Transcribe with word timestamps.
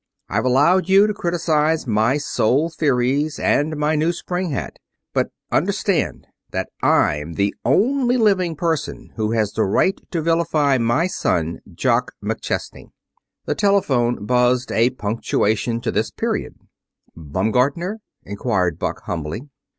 I've 0.29 0.45
allowed 0.45 0.89
you 0.89 1.05
to 1.05 1.13
criticise 1.13 1.85
my 1.85 2.17
soul 2.17 2.71
theories, 2.71 3.37
and 3.37 3.77
my 3.77 3.95
new 3.95 4.11
spring 4.11 4.49
hat. 4.49 4.79
But 5.13 5.27
understand 5.51 6.25
that 6.49 6.69
I'm 6.81 7.33
the 7.33 7.53
only 7.63 8.17
living 8.17 8.55
person 8.55 9.13
who 9.15 9.33
has 9.33 9.51
the 9.53 9.63
right 9.63 9.99
to 10.09 10.23
villify 10.23 10.79
my 10.81 11.05
son, 11.05 11.59
Jock 11.71 12.13
McChesney." 12.19 12.87
The 13.45 13.53
telephone 13.53 14.25
buzzed 14.25 14.71
a 14.71 14.89
punctuation 14.89 15.79
to 15.81 15.91
this 15.91 16.09
period. 16.09 16.55
"Baumgartner?" 17.15 17.99
inquired 18.23 18.79
Buck 18.79 19.01
humbly. 19.03 19.49